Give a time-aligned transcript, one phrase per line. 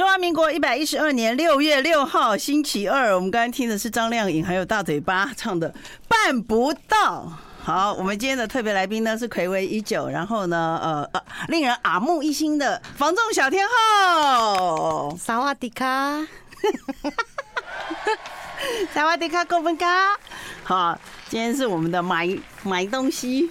[0.00, 5.70] 中华民国一百一十二年六月六号星期二，我们刚刚听的是张靓颖还有大嘴巴唱的
[6.08, 7.26] 《办不到》。
[7.62, 15.14] 好，我们今天的特别来宾呢是睽违已久，然后呢，呃呃，令人耳目一新的防仲小天后。
[15.20, 16.26] 萨瓦迪卡，
[18.94, 19.86] 萨瓦迪卡，够分卡。
[20.64, 20.98] 好，
[21.28, 22.26] 今天是我们的买
[22.62, 23.50] 买东西、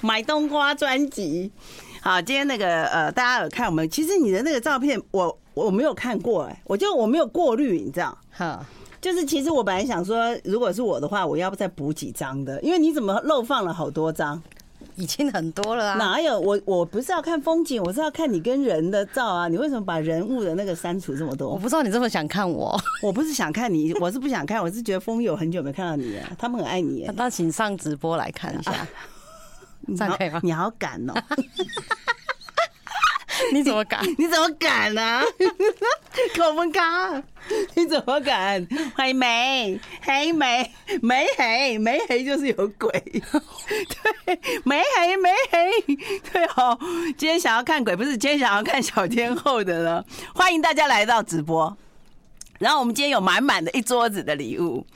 [0.00, 1.52] 买冬瓜专辑。
[2.00, 3.90] 好，今天那个呃，大家有看我们？
[3.90, 8.16] 其实你的那个照片，我我没有看过哎、欸，我就我没有过滤，你知道？
[8.30, 8.64] 哈。
[9.00, 12.60] 就是，其实我本来想说，如果是我的话，我要不再补几张的？
[12.62, 14.42] 因为你怎么漏放了好多张？
[14.96, 15.94] 已经很多了啊！
[15.94, 16.60] 哪有我？
[16.64, 19.46] 我不是要看风景，我是要看你跟人的照啊！
[19.46, 21.50] 你为什么把人物的那个删除这么多？
[21.50, 27.08] 我不知道你这么想看我，我不是想看你，我是不想看，我是觉得风友很久没看到你了，他们很爱你。
[27.14, 28.72] 那请上直播来看一下，
[29.96, 30.40] 这样可以吗？
[30.42, 31.14] 你好赶哦！
[33.52, 34.02] 你怎么敢？
[34.18, 35.24] 你怎么敢呢、啊？
[36.36, 36.80] 口风高，
[37.74, 38.66] 你怎么敢？
[38.96, 40.70] 黑莓，黑莓，
[41.02, 42.90] 没黑，没黑就是有鬼。
[44.24, 45.96] 对，没黑，没黑。
[46.32, 46.78] 对哦，
[47.16, 50.04] 今天想要看鬼，不是今天想要看小天后的了。
[50.34, 51.76] 欢迎大家来到直播。
[52.58, 54.86] 然后我们今天有满满的一桌子的礼物。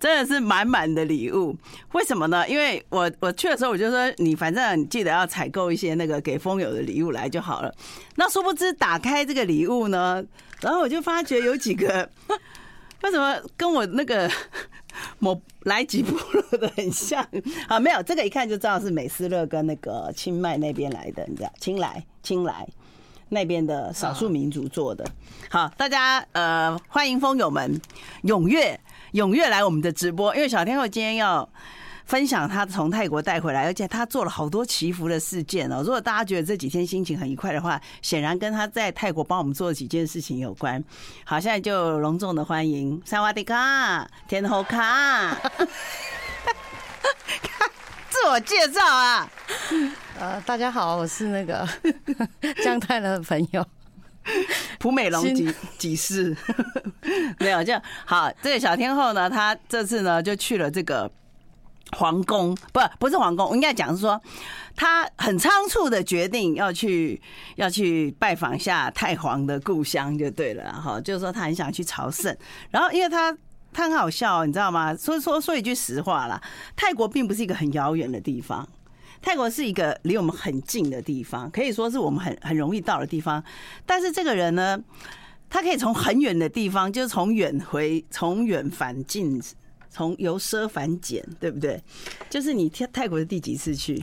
[0.00, 1.56] 真的是满满的礼物，
[1.92, 2.44] 为什么呢？
[2.48, 7.72] 因为我我去的时候我就说，你反正你记得要采购一些那个给风友的礼物来就好了。
[8.16, 10.20] 那殊不知打开这个礼物呢，
[10.60, 12.10] 然后我就发觉有几个
[13.04, 14.28] 为什么跟我那个
[15.20, 17.24] 某来吉部落的很像
[17.68, 17.78] 啊？
[17.78, 22.66] 没有，这个一看就知道是美斯乐跟那个清迈那边来的，你知道，清莱清莱
[23.32, 25.04] 那边的少数民族做的。
[25.48, 27.80] 好，大家呃欢迎风友们
[28.24, 28.78] 踊跃。
[29.14, 31.46] 踊跃来我们的直播，因为小天后今天要
[32.06, 35.82] 分享她从泰国带回来，而且她做了好多祈福的事件哦。
[35.82, 40.82] 如果大家觉得这几天心情很愉快的话，显然跟她在泰国帮我们做的几件事情有关。
[41.24, 45.36] 好，现在就隆重的欢迎萨瓦迪卡天后卡，
[48.22, 49.28] 自我介绍啊。
[50.16, 51.68] 呃，大家好，我是那个
[52.62, 53.66] 姜太的朋友。
[54.78, 56.36] 蒲美龙几几世
[57.40, 57.74] 没有就
[58.06, 58.30] 好。
[58.40, 61.10] 这个小天后呢，她这次呢就去了这个
[61.96, 64.22] 皇宫，不不是皇宫，我应该讲是说，
[64.76, 67.20] 她很仓促的决定要去
[67.56, 71.00] 要去拜访一下太皇的故乡就对了哈。
[71.00, 72.36] 就是说她很想去朝圣，
[72.70, 73.36] 然后因为她
[73.72, 74.94] 她很好笑，你知道吗？
[74.96, 76.40] 说说说一句实话啦，
[76.76, 78.68] 泰国并不是一个很遥远的地方。
[79.20, 83.42] 泰国是一个离我们很近的地方，可以说是我们很很容易到的地方。
[83.86, 84.78] 但是这个人呢，
[85.48, 89.40] 他可以从很远的地方，就是从远回，从远返近，
[89.88, 91.80] 从由奢返俭，对不对？
[92.28, 94.02] 就是你泰泰国是第几次去？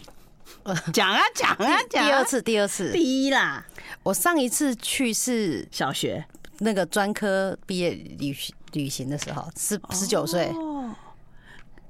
[0.93, 2.07] 讲啊讲啊讲！
[2.07, 3.63] 第二次，第二次，第一啦。
[4.01, 6.25] 我上一次去是小学
[6.59, 8.33] 那个专科毕业旅
[8.73, 10.51] 旅行的时候，十十九岁。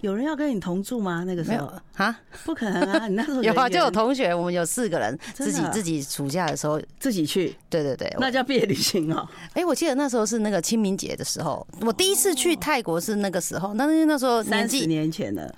[0.02, 1.26] 有人要跟你同住吗？
[1.28, 3.06] 那个时候啊，不可能啊！
[3.12, 7.54] 你那时候有啊，就有同学，我们有四个人，自己自己暑假的时候自己去。
[7.70, 9.28] 对对对，那叫毕业旅行哦。
[9.56, 15.54] 哎，我记得那时候是那个清明节的时候，我第一次去泰国是那个时候，那因为那时候三十年前了，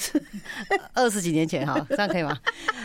[0.92, 2.38] 二十几年前哈，这样可以吗？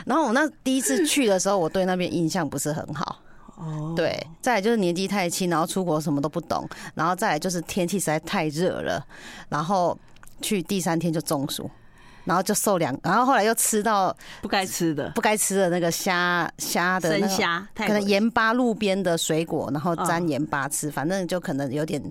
[0.06, 3.19] 然后我那第一次去的时候，我对那边印象不是很好。
[3.62, 9.06] 哦，对，再来就是年纪太轻，然后出国什么都不懂，然后再来就是天气实在太热了，
[9.48, 9.98] 然后。
[10.44, 11.70] 去第三天就中暑，
[12.26, 14.12] 然后就受凉，然后后来又吃到
[14.42, 22.02] 不该吃的、不该吃的那个虾虾的生虾，可能盐巴路边的水果，然后沾盐巴吃，反正就可能有点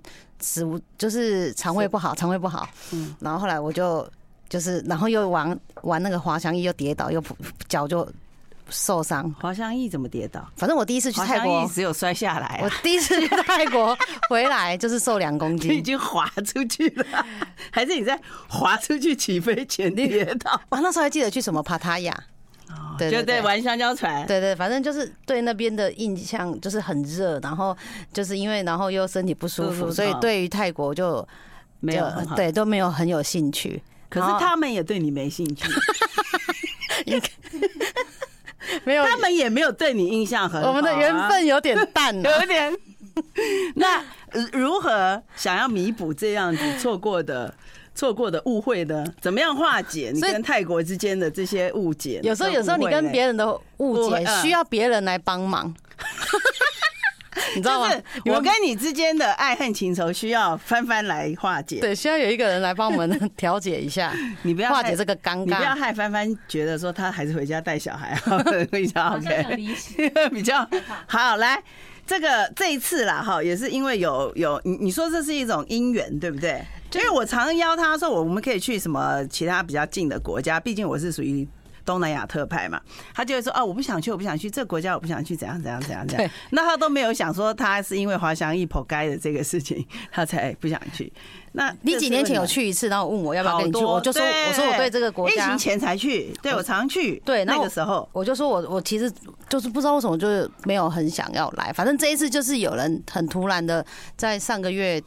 [0.40, 2.68] 食物就是肠胃不好，肠胃不好。
[2.92, 4.08] 嗯，然后后来我就
[4.48, 7.20] 就是，然后又玩玩那个滑翔翼，又跌倒，又
[7.68, 8.08] 脚就。
[8.70, 10.46] 受伤，滑翔翼怎么跌倒？
[10.56, 12.60] 反正我第一次去泰国，只有摔下来、啊。
[12.62, 13.96] 我第一次去泰国
[14.28, 17.04] 回来 就是瘦两公斤，已经滑出去了，
[17.70, 20.60] 还是你在滑出去起飞前跌倒？
[20.70, 22.24] 我那时候还记得去什么帕塔亚，
[22.98, 27.76] 对对对，玩香蕉船，对对，反正就是对那边的印象就是很热，然后
[28.12, 31.26] 就是因为然后又身体不舒服，所以对于泰国就
[31.80, 33.82] 没有对都没有很有兴趣。
[34.08, 35.68] 可是他们也对你没兴趣。
[38.84, 40.70] 没有，他们也没有对你印象很好，啊。
[40.70, 42.76] 我们的缘分有点淡，有点。
[43.76, 44.02] 那
[44.52, 47.52] 如何想要弥补这样子错过的、
[47.94, 49.04] 错过的误会呢？
[49.20, 52.20] 怎么样化解你跟泰国之间的这些误解？
[52.22, 55.74] 有时候，有时候你跟别人的误解需要别人来帮忙。
[57.54, 57.94] 你知道吗？
[58.26, 61.80] 我跟你之间的爱恨情仇需要帆帆来化解。
[61.80, 64.12] 对，需要有一个人来帮我们 调解一下。
[64.42, 68.42] 你不要化解这个尴尬，你不要害帆帆觉得说他还是回家带小孩啊，
[68.72, 70.68] 比较 OK，比较
[71.06, 71.36] 好。
[71.36, 71.62] 来，
[72.06, 76.60] 这个这一次啦，哈，也是因为有有你你说这是一种因缘，对不对？
[76.94, 81.46] 因为我常邀他说，我我们可以去什么其他比较近的国家，毕竟我是属于。
[81.90, 82.80] 东南亚特派嘛，
[83.12, 86.30] 他就会说啊，我不想去，我不想去这个国家，我不想去，怎样怎样怎样怎样。
[86.50, 91.12] 那他都没有想说，他是因为滑翔翼剖开的这个事情，他才不想去。
[91.52, 97.20] 那你几年前有去一次，然后问我要不要跟你去，我就说我说我对这个国家疫情前才去，对我常去。
[97.24, 99.12] 对，那个时候我就说我我其实
[99.48, 103.84] 就是不知道为什么就是没有很想要来，反正这一次就是有人很突然的
[104.16, 105.02] 在上个月。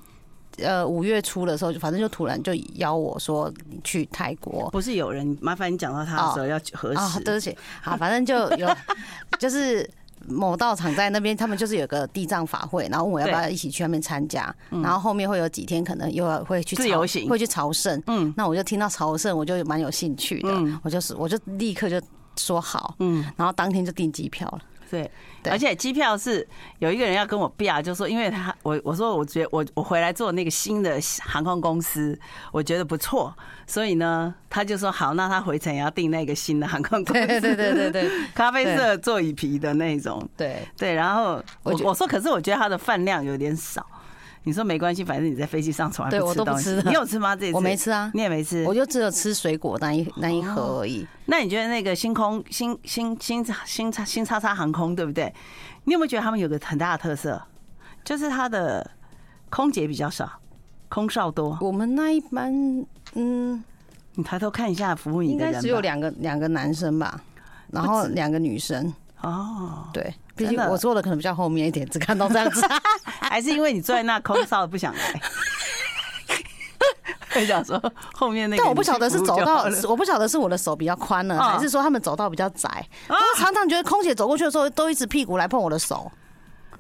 [0.58, 7.00] 呃，五月初的时候，就反正就突然就邀我说你去泰国，不是有人麻烦你讲到他的时候要核实。
[7.00, 8.68] 哦，对不起，好，反正就有
[9.40, 9.90] 就是
[10.28, 22.02] 某道场在那边，他们就是有个地藏法会，然后问我要不要一起去那边参加，然后后面会有几天可能又要会去自由行，会去朝圣，嗯，那我就听到朝圣，我就蛮有兴趣的，我就是我就立刻就
[22.38, 24.60] 说好，嗯，然后当天就订机票了。
[24.90, 25.10] 对，
[25.50, 26.48] 而且机票是
[26.80, 32.18] 有一个人要跟我比啊，就说因为他我我说我觉得我我回来做那个新的航空公司，
[32.52, 33.34] 我觉得不错，
[33.68, 40.68] 所以呢，他就说好，那他回程也要订那个新的航空公司，对对对对对， 咖啡色座椅皮的那种，对。
[40.78, 43.86] 对，然后我我说可是我觉得他的饭量有点少。
[44.44, 46.34] 你说没关系，反正你在飞机上从来不吃东西。
[46.36, 46.90] 对，我都不吃。
[46.90, 47.36] 你有吃吗？
[47.36, 51.08] 这次我没吃啊，你也没吃，我就只有吃水果那一那一盒而已。
[51.26, 55.34] 那你觉得那个星空星星星星叉星叉叉航空对不对？
[55.86, 57.42] 你有没有觉得他们有个很大的特色，
[58.04, 58.90] 就是他的
[59.50, 60.30] 空姐比较少，
[60.90, 61.58] 空少多？
[61.62, 63.64] 我们那一班，嗯，
[64.16, 67.22] 你抬头看一下服务你的人，应该只有两个两个男生吧，
[67.72, 68.94] 然后两个女生。
[69.22, 70.14] 哦，对。
[70.36, 72.66] 毕竟我坐的可能比较后面一点， 只看到这样子，
[73.06, 75.22] 还是因为你坐在那空少不想来？
[77.32, 77.82] 会想说
[78.14, 82.88] 后面那个，但我不晓得是走到，我不晓得是我的手比较宽了，还是说他们走到比较窄。
[83.10, 86.12] 我常常觉得空姐走过去的时候，都一直屁股来碰我的手。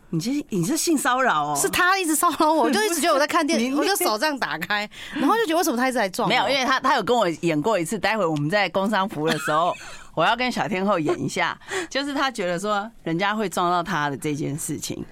[0.10, 1.58] 你这你是性骚扰哦？
[1.60, 6.30] 是他一直骚扰我，我就一直觉得我在看电视，我就手这样打开，然后就觉得为什么他一直在撞？
[6.30, 9.74] 没有，因为他他有跟我演过一次，待会我们在工商服的时候。
[10.14, 11.58] 我要跟小天后演一下，
[11.90, 15.04] 就是他觉得说人家会撞到他的这件事情，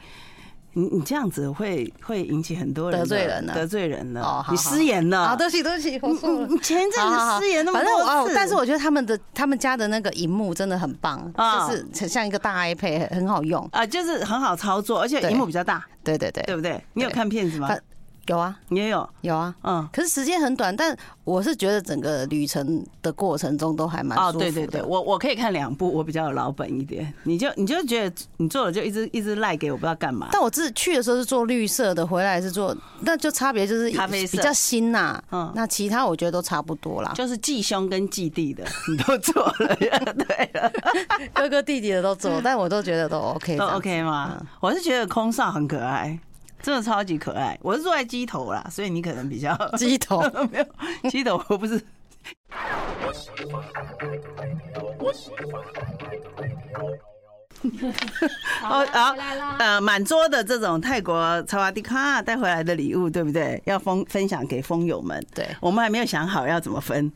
[0.74, 6.00] 你你这样子会会引起很多人得罪人了，得罪人了，哦你失言了，好，对不起对不起，
[6.48, 13.68] 你前一阵子失言那么多次，但是我觉得他们的他们家的那个荧幕真的很棒，就是很像一个大 iPad，很好用。
[13.74, 16.82] 啊，就是很好操作，而且荧幕比较大，对对对，对不对？
[16.94, 17.76] 你有看片子吗？
[18.28, 24.46] 有啊，你也有有啊，嗯，可是时间很短，但我是觉得整个旅程的过程中都还蛮舒服的。
[24.46, 27.12] 哦，对对对，我我可以看两部，我比较有老本一点。
[27.24, 30.30] 你就你就觉得你做了就一直一直赖给我，不知道干嘛。
[30.32, 35.22] 但我自去的时候是做绿色的，回来是做，那就差别就是咖啡色比较新呐。
[35.32, 40.72] 嗯，那其他我觉得都差不多啦，就是继兄跟继弟的 你都做了， 对了，
[41.34, 44.38] 哥哥弟弟的都做，但我都觉得都 OK，都 OK 吗？
[44.60, 46.18] 我是觉得空少很可爱。
[46.62, 50.22] 真的超级可爱，我是坐在机头啦，所以你可能比较 机头
[50.52, 51.82] 没有机头，我不是。
[58.62, 59.16] 好，好，
[59.60, 63.62] 呃，满桌的这种泰国查瓦迪卡带回来的礼物，对不对？
[63.66, 65.24] 要分分享给蜂友们。
[65.34, 67.12] 对，我们还没有想好要怎么分。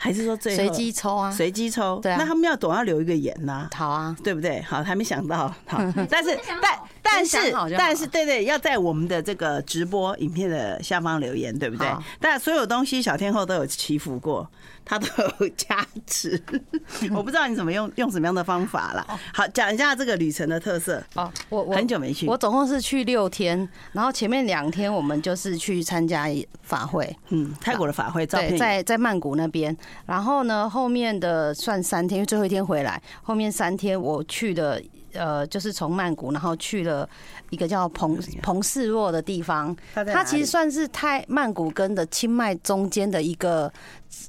[0.00, 1.28] 还是说最随机抽啊？
[1.32, 2.16] 随机抽，对啊。
[2.20, 4.62] 那他们要总要留一个言呐，好啊，对不对？
[4.62, 5.78] 好，还没想到，好，
[6.08, 6.78] 但是但
[7.10, 7.36] 但是
[7.76, 11.88] 但是，对对，要在我们的这个直播影片的下方留言，对不对？
[12.20, 14.48] 但所有东西小天后都有祈福过。
[14.90, 15.06] 他都
[15.40, 16.42] 有加持，
[17.14, 19.06] 我不知道你怎么用用什么样的方法了。
[19.34, 21.04] 好，讲一下这个旅程的特色。
[21.14, 26.24] 哦，我我很久没去，我总共是去六天，然后前面两天我们就是去参加
[26.62, 29.76] 法会，嗯，泰国的法会，照片，在在曼谷那边。
[30.06, 34.82] 然后呢，后面的算三天，因为最后一天回来，后面三天我去的。
[35.12, 37.08] 呃，就是从曼谷，然后去了
[37.50, 43.72] 一个叫彭彭世若的地方，它其实算是泰曼谷跟的清迈中间的一个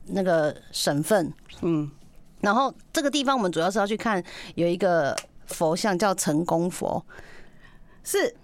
[0.08, 1.32] 那个省份。
[1.62, 1.90] 嗯，
[2.42, 4.24] 然后这个地方我们主要是要去看
[4.56, 5.16] 有一个
[5.48, 7.04] 佛像叫成功佛，
[8.04, 8.36] 是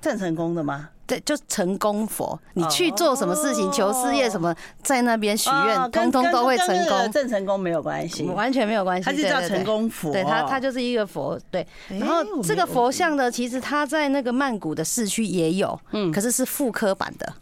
[0.00, 0.90] 郑成功的吗？
[1.06, 7.12] 对，就成功佛，你去做什么事情，求事业什么，在那边许愿，通通都会成功。
[7.12, 9.04] 正成功没有关系，完全没有关系。
[9.04, 11.38] 他就叫成功佛，对他，他就是一个佛。
[11.50, 17.32] 对，然后这个佛像呢，其实他在那个曼谷的市区也有，嗯，可是是复刻版的。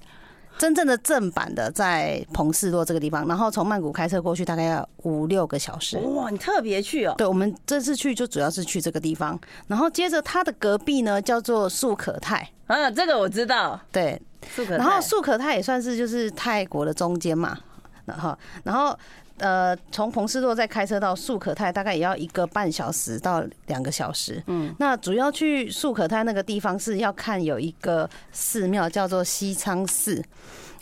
[0.62, 5.98] 真正的正版的在彭士洛这个地方，然后从曼谷开车过去大概要五六个小时。
[5.98, 7.12] 哇，你特别去哦？
[7.18, 12.48] 对，我们这次去就主要是去这个地方，然后接着它的隔壁呢叫做素可泰。
[12.68, 13.80] 嗯，这个我知道。
[13.90, 14.22] 对，
[14.54, 14.84] 素可泰。
[14.84, 17.58] 然后素可泰也算是就是泰国的中间嘛，
[18.04, 18.96] 然后然后
[19.38, 24.42] 呃，从彭斯洛再开车到素可泰，大概也要一个半小时到两个小时。
[24.46, 30.22] 嗯，那主要去素可泰那个地方是要看有一个寺庙叫做西昌寺，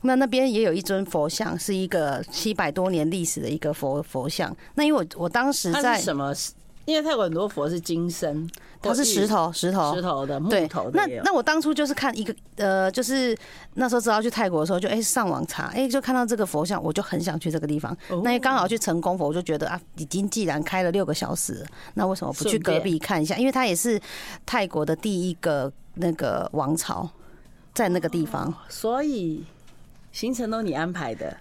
[0.02, 4.54] 那那边也有一尊佛像，是一个七百多年历史的一个佛佛像。
[4.75, 6.35] 那因为我我当时在什么？
[6.90, 8.50] 因为泰国很多佛是金身，
[8.82, 11.00] 它是石头，石头，石头的，木头的。
[11.06, 13.37] 那那我当初就是看一个，呃，就是
[13.75, 17.97] 那时候知道去泰国的时候，就哎上网查，哎就看到这个佛像，我就很想去这个地方。
[18.25, 23.37] 那刚好去成功佛，我就觉得啊，已经既然开了六个小时，那为什么不去隔壁看一下？
[23.37, 24.00] 因为它也是
[24.44, 27.09] 泰国的第一个那个王朝，
[27.73, 28.52] 在那个地方。
[28.68, 29.44] 所以
[30.11, 31.37] 行程都你安排的，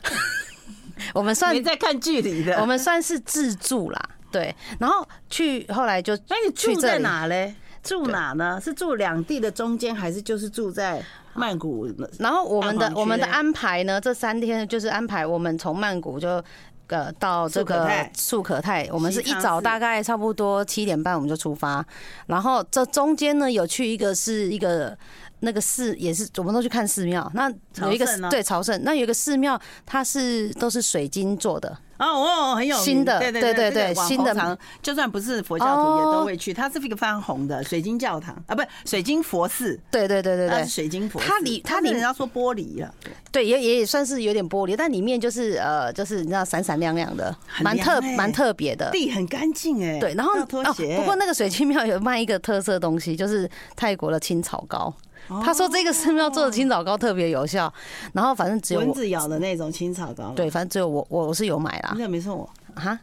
[1.16, 4.10] 我们算没在看距离的，我们算是自助啦。
[4.32, 7.56] 对，然后去后来就，那你住在哪嘞？
[7.82, 8.60] 住哪呢？
[8.62, 11.02] 是住两地的中间，还是就是住在
[11.34, 11.88] 曼谷？
[12.20, 14.00] 然后我们的我们的安排呢？
[14.02, 16.44] 这三天就是安排我们从曼谷就
[16.88, 21.84] 呃到这个素可泰，我们是一早大概差不多七点半我们就出发，
[22.28, 24.96] 然后这中间呢有去一个是一个
[25.40, 27.32] 那个寺，也是我们都去看寺庙。
[27.34, 31.76] 那有一个对朝圣，那有一个寺庙，它是都是水晶做的。
[32.00, 36.54] 哦哦，很有新的，对对对对，新的，就算不是佛教徒也都会去。
[36.54, 39.80] 它是一个非常红的水晶教堂啊，不是水晶佛寺。
[39.92, 41.20] 对对对对对，水晶佛。
[41.20, 42.94] 它里它里人家说玻璃了，
[43.32, 48.90] 对，也也也算是有点玻璃，但里面就是呃，就是你知道闪闪亮亮的，蛮特蛮特别的。
[48.92, 54.94] 地很干净哎，对，然后哦，不过那个水晶庙有卖一个特色东西，就是泰国的青草膏。
[55.44, 57.72] 他说这个寺庙做的青草膏特别有效，
[58.14, 60.34] 然后反正只有蚊子咬的那种青草膏。
[60.36, 61.92] 对，反正只有我我我是有买啦。
[61.94, 62.50] 你怎么没送我？
[62.76, 63.00] 哈？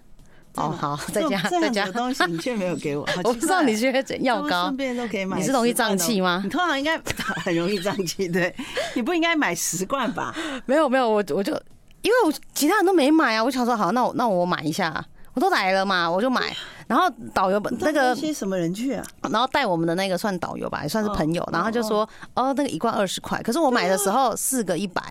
[0.56, 1.86] 哦，好，在家在家。
[1.92, 4.62] 东西你却没有给我， 我不知道你缺药膏。
[4.64, 5.36] 顺便都可以买。
[5.36, 6.40] 你是容易胀气吗？
[6.42, 6.98] 你通常应该
[7.44, 8.54] 很容易胀气，对。
[8.94, 10.34] 你不应该买十罐吧？
[10.64, 11.52] 没有没有，我我就
[12.00, 15.04] 因为我其他人都没买啊，我想说好，那我那我买一下，
[15.36, 16.56] 我都来了嘛，我就买。
[16.88, 19.04] 然后导游那个些什么人去啊？
[19.30, 21.46] 然后带我们的那个算导游吧，也算是朋友。
[21.52, 25.02] 然后就说：“哦，那个一罐二十块。”可是我买的时候四个一百，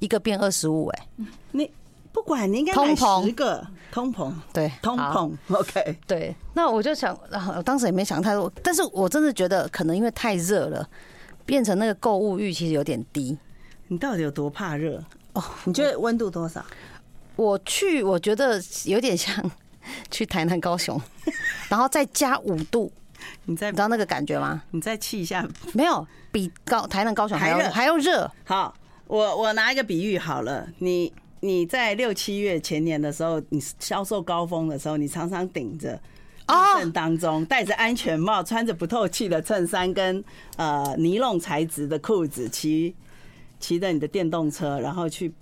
[0.00, 0.88] 一个变二十五。
[0.88, 1.06] 哎，
[1.52, 1.70] 你
[2.12, 4.30] 不管，你应该买十个通膨。
[4.52, 5.32] 对，通膨。
[5.48, 6.36] OK，对。
[6.52, 7.18] 那我就想，
[7.64, 10.86] 当时也没想太多，但是我真的觉得可能因为太热了，
[11.46, 13.38] 变成那个购物欲其实有点低。
[13.88, 15.02] 你到底有多怕热？
[15.32, 16.62] 哦，你觉得温度多少？
[17.36, 19.50] 我去，我觉得有点像。
[20.10, 21.00] 去台南、高雄，
[21.68, 22.92] 然后再加五度，
[23.44, 24.62] 你再知道那个感觉吗？
[24.70, 28.30] 你再气一下， 没有比高台南、高雄还要还要热。
[28.44, 28.74] 好，
[29.06, 36.00] 我我拿一个比喻好了，你你在六七月前年的时候，你销售高峰的时候，你常常顶着
[36.46, 40.22] 地震当中，戴着安全帽，穿着不透气的衬衫跟
[40.56, 42.94] 呃尼龙材质的裤子，骑
[43.58, 45.32] 骑着你的电动车，然后去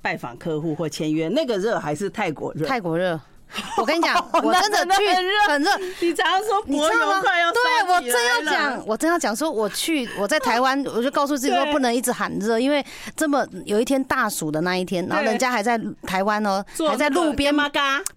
[0.00, 2.66] 拜访客户或签约，那个热还是泰国热？
[2.66, 3.20] 泰国热。
[3.76, 5.08] 我跟你讲，我真的去
[5.48, 5.70] 很热。
[6.00, 7.22] 你常常说，你知道吗？
[7.52, 12.84] 对，我真要讲，我真要讲，说我去我在台湾，我就告诉自己说不能一直喊热，因为
[13.16, 17.54] 这么有一天大暑的那一天，然后人家还在台湾哦，还在路边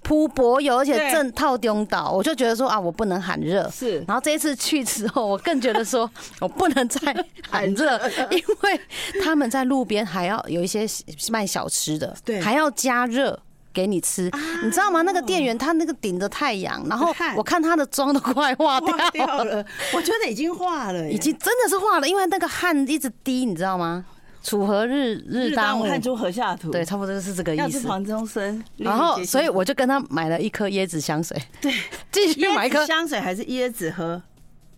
[0.02, 3.70] 铺柏油，而且正套中岛，我就觉得说啊，我不能喊热。
[3.70, 7.14] 是，然后这一次去之后，我更觉得说 我不能再
[7.50, 8.00] 喊热，
[8.30, 8.80] 因为
[9.24, 10.86] 他们在路边还要有一些
[11.30, 13.38] 卖小吃的，对，还要加热。
[13.76, 14.32] 给你吃，
[14.64, 15.02] 你知道吗？
[15.02, 18.80] 那个店员他那个顶着太阳，然后我看他的妆都快化
[19.12, 19.64] 掉了。
[19.94, 24.06] 我觉得已经化了，已经真的是化了，因为那个汗一直滴，你知道吗？
[24.42, 26.72] 楚河日日当午，汗出河下土。
[26.72, 27.88] 对，差不多是这个意思。
[27.88, 31.36] 黄宗生，然后所以我就跟他买了一颗椰子香水。
[31.60, 31.74] 对，
[32.12, 34.22] 继续买一颗香水还是椰子喝？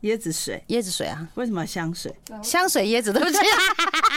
[0.03, 1.27] 椰子水，椰子水啊？
[1.35, 2.15] 为什么香水？
[2.41, 3.37] 香水椰子，对不起。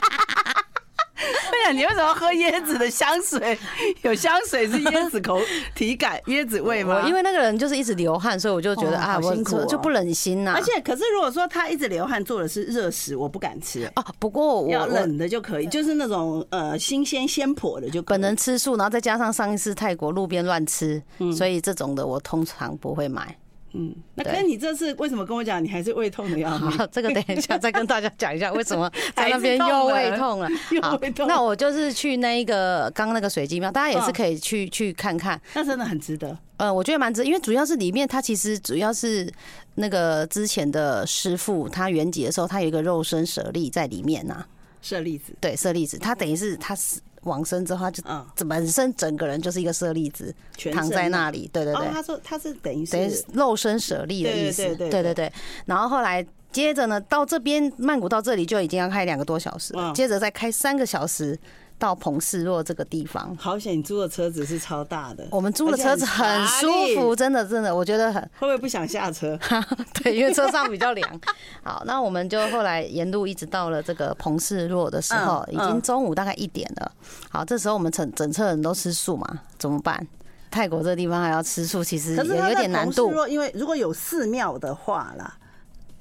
[1.73, 3.59] 你为什么喝椰子的香水？
[4.03, 5.41] 有香水是椰子口
[5.75, 7.05] 体感、椰子味吗？
[7.07, 10.55] 因为那个人就是一直流汗，所以我就觉得啊，我就不忍心呐。
[10.57, 14.05] 而且，可是如果说他一直流汗，做的是热食，我不敢吃哦。
[14.19, 18.19] 不过我要冷的就可以，就是那种呃新鲜鲜婆的就可以。
[18.19, 21.03] 本人吃素，然后再加上上一次泰国路边乱吃，
[21.37, 23.37] 所以这种的我通常不会买。
[23.73, 26.65] 嗯，那跟你这次为什么跟我讲你还是胃痛的样子？
[26.77, 30.49] 好，这个等一下 再跟大家讲一下为什么 在那边又胃痛了。
[30.73, 35.41] 又胃痛，那我就是去那一个刚刚那个水晶庙，大家也是可以去去看看。
[35.55, 36.37] 那真的很值得。
[36.57, 39.33] 呃，我觉得蛮值，因为主要是里面它其实主要是
[39.77, 44.45] 那个之前的师傅他圆寂的时候，他有一个肉身舍利在里面呐。
[44.83, 47.01] 舍利子，对，舍利子，他等于是他是。
[47.23, 50.35] 往生之后，他就本身整个人就是一个舍利子，
[50.73, 51.49] 躺在那里。
[51.53, 54.63] 对对对，他说他是等于等于肉身舍利的意思。
[54.77, 55.33] 对对对对。
[55.67, 61.39] 然后后来接着呢，到这边曼谷到这里就已经要开两个多小时了，接着再开三个小时
[61.81, 63.35] 到彭世若这个地方。
[63.37, 65.27] 好险，你租的车子是超大的。
[65.31, 68.23] 我们租的车子很舒服，真的真的，我觉得很。
[68.39, 69.37] 会不会不想下车？
[70.05, 71.21] 对，因为车上比较凉。
[71.65, 76.93] 好，那我们就后来沿路一直到了这个彭世若的时候，已经中午大概一点了。
[77.31, 79.27] 好，这时候我们整整车人都吃素嘛，
[79.59, 80.07] 怎么办？
[80.51, 83.27] 泰国这个地方还要吃素，其实也有点难度。
[83.27, 85.39] 因为如果有寺庙的话啦。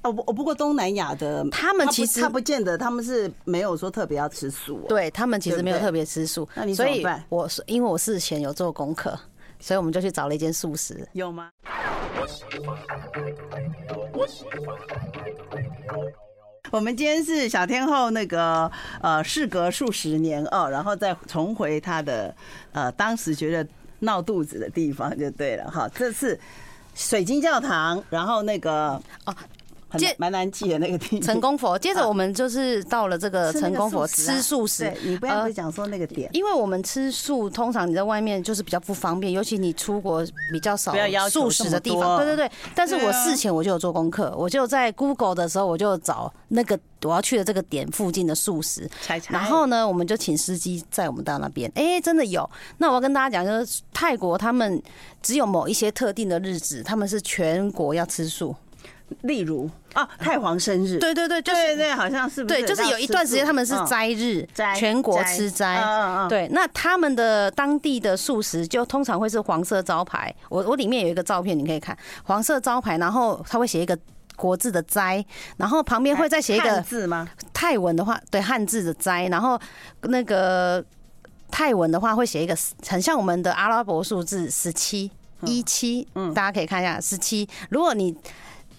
[0.02, 6.48] 哦不，不过东南亚的他们其实他不见得他们是没有说特别要吃素，对他们其实没有特别吃素。
[6.54, 7.22] 那你怎么办？
[7.28, 9.18] 我是因为我事前有做功课，
[9.58, 11.06] 所以我们就去找了一间素食。
[11.12, 11.50] 有吗？
[16.70, 18.70] 我们今天是小天后那个
[19.02, 22.34] 呃，事隔数十年哦，然后再重回他的
[22.72, 25.86] 呃当时觉得闹肚子的地方就对了哈。
[25.94, 26.40] 这次
[26.94, 28.92] 水晶教堂，然后那个
[29.26, 29.36] 哦。
[29.98, 31.78] 接蛮难记的那个地方，成功佛。
[31.78, 34.92] 接着我们就是到了这个成功佛吃素食。
[35.02, 40.94] 你不要讲说那个点，因为我们吃素，通常你在外面就是比较不方便，尤其你出国比较少
[41.28, 42.18] 素食的地方。
[42.18, 42.50] 对对对。
[42.74, 48.88] 但是我事前我就有做功课，我就在 Google 的时候我就找那个我要去的这个点附近的素食。
[49.28, 51.70] 然后呢，我们就请司机载我们到那边。
[51.74, 52.48] 哎，真的有。
[52.78, 54.82] 那我要跟大家讲，就是泰国他们
[55.22, 58.54] 只有某一些特定的日子，他们是全国要吃素。
[59.22, 62.44] 例如啊，太皇生日，对对对，就是、对对，好像是？
[62.44, 65.82] 对，就是有一段时间他们是斋日，斋全国吃斋。
[66.28, 70.34] 对，那他们的当地的素食就通常会是黄色招牌。
[70.48, 73.98] 我我里面有一个照片，你可以看黄色招牌，然后他会写一个
[74.36, 75.24] 国字的斋，
[75.56, 77.28] 然后旁边会再写一个字吗？
[77.52, 79.60] 泰文的话，对，汉字的斋，然后
[80.02, 80.82] 那个
[81.50, 85.10] 泰文的话会写一个很像我们的阿拉伯数字十七
[85.42, 87.48] 一七，嗯，大家可以看一下十七。
[87.70, 88.16] 如果你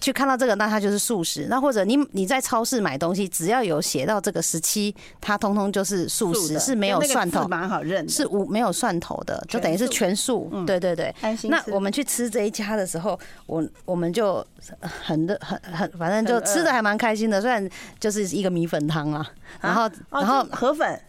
[0.02, 1.46] 去看到这个，那它就是素食。
[1.48, 10.50] 那或者你你在超市买东西，只要有写到这个时期，它通通就是素食，是没有蒜头，蛮好认，是无没有蒜头的，就等于是全素。
[10.66, 11.14] 对对对。
[11.44, 14.44] 那我们去吃这一家的时候，我我们就
[14.80, 17.40] 很的很很，反正就吃的还蛮开心的。
[17.40, 17.66] 虽然
[18.00, 19.24] 就是一个米粉汤啊，
[19.60, 21.00] 然后然后河粉。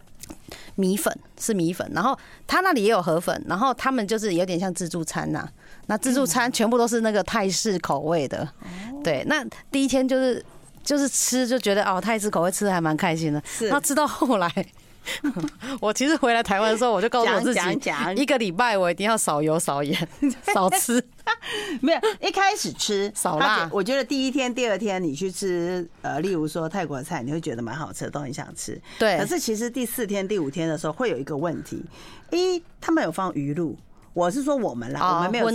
[0.75, 5.49] 米粉是米粉，然后他那里也有河粉，然后他们就是有点像自助餐呐、啊。
[5.87, 8.47] 那自助餐全部都是那个泰式口味的，
[9.03, 9.23] 对。
[9.27, 10.43] 那第一天就是
[10.83, 13.67] 就是吃就觉得哦，泰式口味吃的还蛮开心的，是。
[13.67, 14.49] 然后吃到后来。
[15.81, 17.59] 我其实回来台湾的时候，我就告诉我自己，
[18.15, 20.07] 一个礼拜我一定要少油、少盐、
[20.53, 21.03] 少吃。
[21.81, 23.69] 没有，一开始吃少辣。
[23.71, 28.79] 我觉得第一天、第二天你去吃，呃，例如说泰国菜，你会觉得蛮好吃的，都很想吃。
[28.99, 29.17] 对。
[29.17, 31.83] 可是其实第四天、第五天的时候，会有一个问题：
[32.31, 33.77] 一，他们有放鱼露，
[34.13, 35.49] 我是说我们啦，我们没有。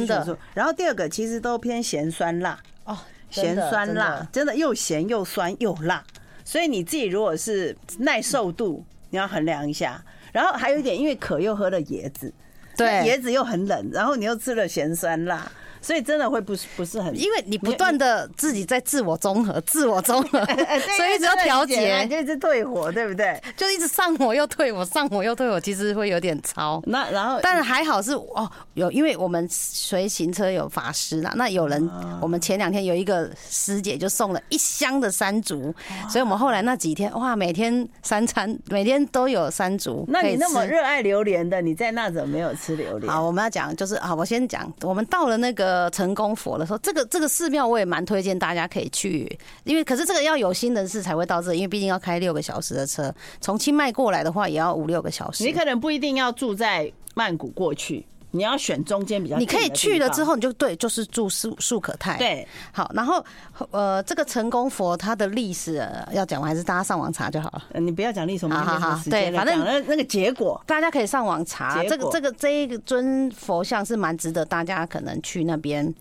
[0.54, 2.96] 然后第二个，其实都偏咸酸辣哦，
[3.30, 6.02] 咸酸辣，真的又咸又酸又辣。
[6.44, 8.84] 所以你自己如果是耐受度。
[9.10, 12.32] 你要衡量一下，然后还有一点，因为可又喝了椰子，
[12.76, 15.50] 对，椰子又很冷，然后你又吃了咸酸辣。
[15.80, 20.38] 所以真的会不是不是很，因为你不断的自己在自我综合，自我综合，
[20.96, 23.40] 所以一直要调节，就一直退火，对不对？
[23.56, 26.82] 就一直上火又退火，上火又退火，其实会有点超。
[26.86, 31.88] 那然后，但是还好是哦，有因为我们随行车有法师啦，那有人，
[32.20, 35.74] 我们前两天有一个师姐就送了一箱的山竹，
[36.10, 40.04] 所以我们后来那几天哇，每天三餐每天都有山竹。
[40.08, 43.12] 那你那么热爱榴莲的，你在那怎么没有吃榴莲？
[43.12, 45.67] 好，我们要讲就是啊，我先讲，我们到了那个。
[45.68, 55.44] 呃，成功佛了说，这个这个寺庙我也蛮推荐大家可以去，因为可是这个要有心人士才会到这，因为毕竟要开六个小时的车，从清迈过来的话也要五六个小时。
[55.44, 58.06] 你可能不一定要住在曼谷过去。
[58.30, 62.18] 你要选中间比较，你可以去了之后，你就对，就是住素素可泰。
[62.18, 63.24] 对，好，然后
[63.70, 67.80] 呃，这个成功佛它的历史要讲，还是大家上网查就好了。
[67.80, 71.82] 你不要讲历史，好好好，对，反正那个结果，大家可以上网查。
[71.84, 75.94] 这个这个这一个尊佛像是蛮值得大家可能去那边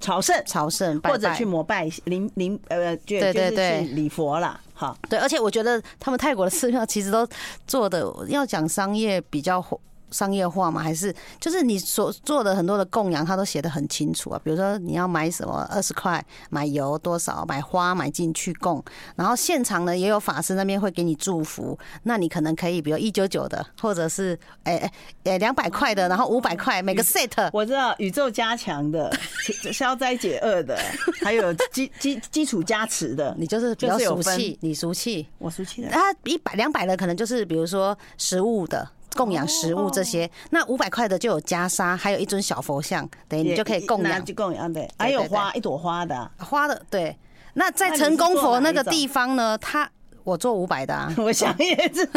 [0.00, 4.58] 朝圣朝圣，或者去膜拜灵灵呃，对对对，礼佛了。
[4.72, 7.28] 好，对，而且我觉得他们泰国的寺庙其实都
[7.66, 9.62] 做的要讲商业比较。
[10.14, 10.80] 商业化吗？
[10.80, 14.40] 还是就是你所做的很多的供养，它都写的很清楚啊。
[14.44, 18.82] 比如说你要买什么二十块买油多少，买花买进去供，
[19.16, 21.76] 然后现场呢也有法师那边会给你祝福。
[22.04, 24.90] 那你可能可以，比如一九九的，或者是哎
[25.24, 27.50] 哎两百块的，然后五百块每个 set。
[27.52, 29.12] 我知道宇宙加强的，
[29.72, 30.78] 消灾解厄的，
[31.24, 33.34] 还有基 基基础加持的。
[33.36, 35.88] 你就是比较俗气，你俗气，我俗气的。
[35.88, 38.88] 啊，一百两百的可能就是比如说食物的。
[39.14, 44.24] 供养食物这些，那五百块的就有袈裟，还有一尊小佛像，等于你就可以供养。
[44.24, 47.16] 就供养对，还有花，一朵花的花的对。
[47.54, 49.88] 那在成功佛那个地方呢，他
[50.24, 52.08] 我做五百的啊， 我想也是。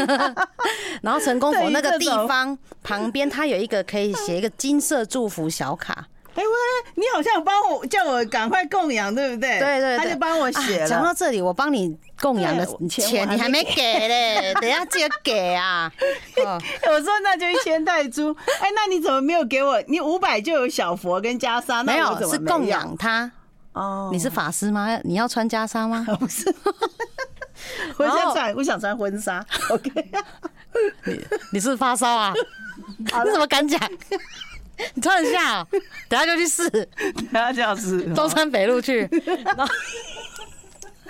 [1.03, 6.07] 然后成功佛那个地方旁边，它有一个可以写一个金色祝福小卡。
[6.33, 9.59] 哎喂，你好像帮我叫我赶快供养，对不对？
[9.59, 10.87] 对对，他就帮我写了。
[10.87, 15.91] 讲到这里，我帮你供养的钱你还没给嘞， 等下记得给啊。
[16.37, 18.35] 我说那就一千泰铢。
[18.59, 19.81] 哎，那你怎么没有给我？
[19.87, 23.31] 你五百就有小佛跟袈裟，没有是供养他。
[23.73, 24.99] 哦，你是法师吗？
[25.03, 26.05] 你要穿袈裟吗？
[26.19, 26.53] 不是，
[27.97, 29.45] 我想穿，我想穿婚纱。
[29.69, 29.91] OK，
[31.05, 31.19] 你
[31.53, 32.33] 你是发烧啊？
[32.97, 33.79] 你怎么敢讲？
[34.93, 35.65] 你穿一下，
[36.07, 38.13] 等下就去试，等下就要试。
[38.13, 39.09] 中山北路去，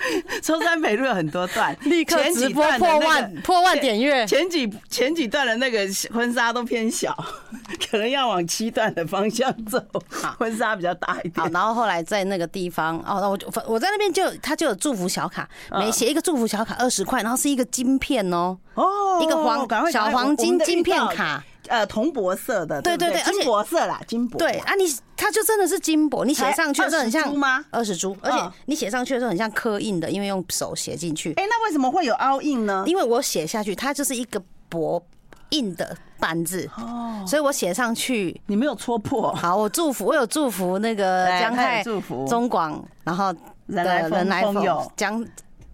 [0.42, 4.26] 中山北路有很多段， 立刻直播破万破万点阅。
[4.26, 5.80] 前几前几段的那个
[6.12, 7.14] 婚纱都偏小，
[7.90, 9.80] 可能要往七段的方向走，
[10.38, 11.44] 婚纱比较大一点。
[11.44, 21.42] 好，然后后来在那个地方，哦，那我就我在那边就他就有祝福小卡，每写一个祝福小卡二十块，然后是一个金片哦，哦，一个黄小黄金金片卡。
[21.68, 24.38] 呃，铜箔色的，对对对，金箔色啦，金箔。
[24.38, 24.84] 对啊，你
[25.16, 27.64] 它就真的是金箔，你写上去就很像吗？
[27.70, 31.32] 二十铢，而且你写上去的时候很像刻印的，因为用手写进去。
[31.34, 32.84] 哎，那为什么会有凹印呢？
[32.86, 35.02] 因为我写下去，它就是一个薄
[35.50, 39.32] 印的板子哦，所以我写上去，你没有戳破。
[39.34, 43.34] 好，我祝福，我有祝福那个江太祝福中广，然后
[43.66, 45.26] 人来人来疯姜。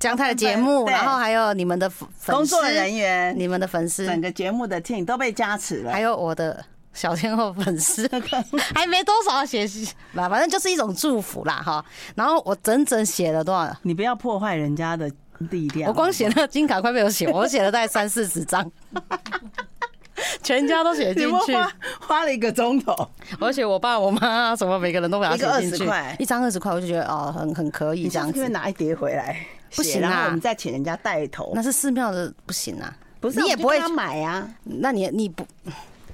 [0.05, 6.63] 姜太的节目，然后还有你们的粉工作人员，你们的粉丝，整个节目的 team 都被加持了，还有我的
[6.93, 8.07] 小天后粉丝，
[8.77, 9.67] 还没多少写，
[10.13, 11.83] 那反正就是一种祝福啦哈。
[12.15, 13.75] 然后我整整写了多少？
[13.81, 15.89] 你不要破坏人家的力量。
[15.89, 18.71] 我光写那个金卡快被我写，我写了大概三四十张，
[20.43, 21.55] 全家都写进去，
[22.01, 22.95] 花了一个钟头。
[23.41, 28.43] 而且我爸我妈什么每个人都给他写进去，一张二十块，我就觉得哦，很很可以这样子。
[28.43, 29.37] 你拿一叠回来。
[29.77, 30.27] 不行啊！
[30.27, 32.97] 我们再请人家带头，那是寺庙的不行啊。
[33.19, 34.49] 不是你也不会买啊？
[34.63, 35.45] 那你你不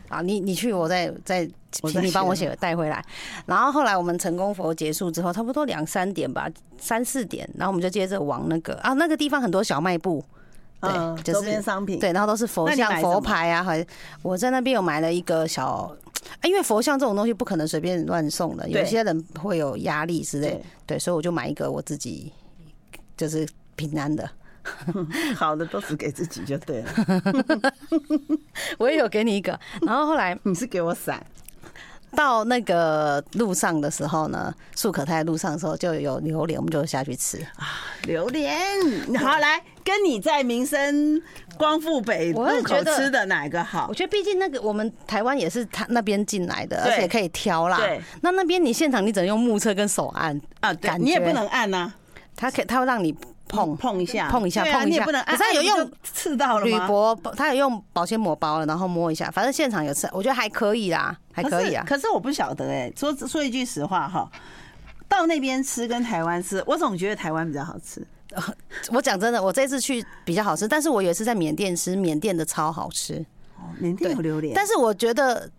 [0.08, 0.22] 啊？
[0.22, 3.04] 你你去，我再再请你帮我写带回来。
[3.44, 10.24] 然后后来我们成功佛结束之后，差不多两三点吧，三四点，然后我们就接着往那个啊，那个地方很多小卖部，
[10.80, 13.62] 对，就是周边商品，对，然后都是佛像、佛牌啊。
[13.62, 13.86] 还
[14.22, 15.94] 我在那边有买了一个小，
[16.44, 22.32] 因为佛像这种东西不可能随便乱送的，有些人会有压力之类，对，所以我就买一个我自己。
[23.16, 24.26] 就是平安的，
[25.36, 26.90] 好的都是给自己就对了。
[28.80, 31.22] 我也有给你一个，然后后来 你是给我伞。
[32.16, 37.66] 到那个路上的时候呢，素可泰路上的时候就有榴莲，我们就下去吃啊。
[38.04, 38.58] 榴莲，
[39.18, 41.20] 好来跟你在民生
[41.56, 43.86] 光复北路口吃的哪个好？
[43.88, 47.76] 我觉得毕竟那个我们台湾也是他那边进来的，而且可以挑啦。
[47.78, 51.92] 对，那那边你现场你只能用目测跟手按啊，感觉你也不能按呐。
[52.36, 53.14] 他可以，他会让你
[53.50, 55.04] 碰碰一下，碰一下，碰一下。
[55.04, 61.84] 可是他有用刺到了铝箔，他有用保鲜膜包了，然后摸一下，反正现场有刺，我觉得还可以啦，还可以啊。
[61.86, 64.30] 可是我不晓得哎，说说一句实话哈，
[65.08, 68.06] 到那边吃跟台湾吃，我总觉得台湾比较好吃。
[68.90, 73.14] 我讲真的，我这次去比较好吃，但是我有一次在缅甸吃，缅甸的超好吃。
[73.56, 75.50] 哦，缅甸有榴莲，但是我觉得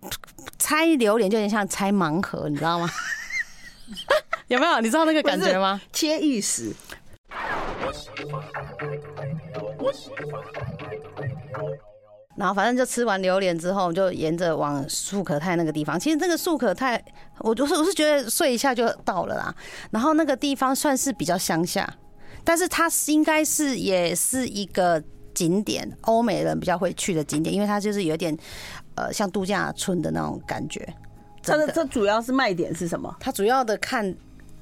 [0.57, 2.89] 拆榴莲就有点像拆盲盒，你知道吗？
[4.47, 4.79] 有没有？
[4.79, 5.81] 你知道那个感觉吗？
[5.91, 6.73] 切玉石。
[12.37, 15.99] 然后反正就吃完榴莲之后，就沿着往素可泰那个地方。
[15.99, 17.03] 其实那个素可泰，
[17.39, 19.53] 我就是我是觉得睡一下就到了啦。
[19.91, 21.87] 然后那个地方算是比较乡下，
[22.43, 25.03] 但是它应该是也是一个
[25.35, 28.35] 景点，欧美人比较会去的景点，因为它就是有点
[28.95, 30.87] 呃像度假村的那种感觉。
[31.43, 33.13] 它的这主要是卖点是什么？
[33.19, 34.15] 它主要的看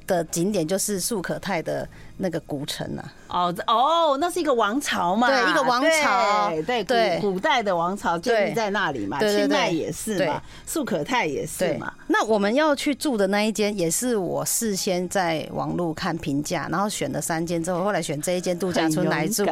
[0.08, 1.88] 的景点就是素可泰的
[2.22, 3.14] 那个古城啊。
[3.30, 5.28] 哦哦，那是一个王朝嘛？
[5.28, 9.20] 对，一个王朝，对对，古代的王朝建立在那里嘛。
[9.20, 11.94] 清代也是嘛，素可泰也是嘛。
[12.08, 19.46] 那我们要去住的那一间，也是我事先在网络看评价，然后选了三间之后，后来选这一间度假村来住。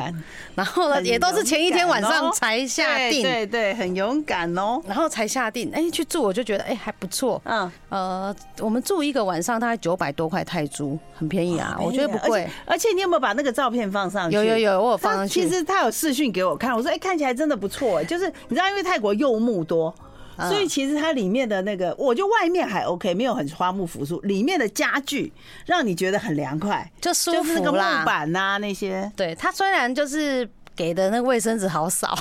[0.55, 4.81] 然后呢，也都是前一天晚上才下定，对对，很勇敢哦。
[4.87, 7.39] 然后才下定，哎，去住我就觉得哎还不错。
[7.45, 12.49] 嗯呃，我们住一个晚上大概九百多块泰铢，很便宜啊，我觉得不贵。
[12.65, 13.67] 而且你有没有把那个照？
[13.67, 15.41] 片放上去，有有有，我有放上去。
[15.41, 18.01] 其实他有视讯给我看，我说哎、欸，看起来真的不错。
[18.05, 19.93] 就是你知道，因为泰国柚木多，
[20.37, 25.33] 所以其实它里面的那个，我觉得外面还 OK，没有很花木扶疏，里面的家具
[25.65, 27.43] 让你觉得很凉快，就舒服啦。
[27.43, 32.17] 就是那个木板啊那些，对，它虽然就是给的那个卫生纸好少。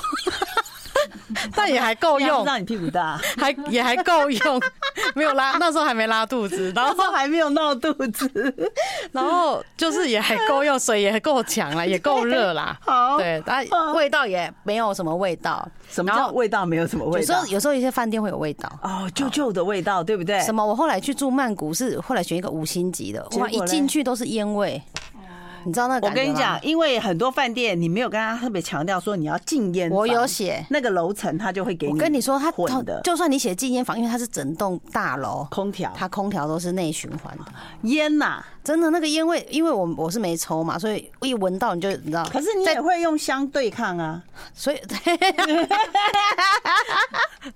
[1.55, 4.61] 但也还够用， 让你屁股大，还也还够用，
[5.15, 8.71] 没有拉，那时候还没拉肚子， 然后还没有闹肚子，
[9.11, 12.77] 然后就是也还够用，水也够强了，也够热啦。
[12.81, 15.67] 好，对，但味道也没有什么味道。
[15.89, 17.19] 什么叫味道没有什么味道？
[17.19, 20.39] 有时候有时候一些饭店会有味道哦，旧旧的味道，对不对？
[20.41, 20.65] 什么？
[20.65, 24.81] 我后来去住曼谷是后来选一个五星级的，哇，一进去都是烟味。
[25.67, 26.07] 你知道那个？
[26.07, 31.93] 我跟你讲，因为很多饭店你没有跟他特别强调说你要禁烟，我有写那个楼层他就会给你。
[31.93, 32.51] 我跟你说，他
[33.03, 37.43] 就算你写禁烟房，因为它是整栋大楼空调，它空调都是内循环的
[37.83, 42.23] 烟呐，真的那个烟味，因为我我是没抽嘛，所以一闻到你就你知道。
[42.31, 44.77] 可是你也会用香对抗啊，所以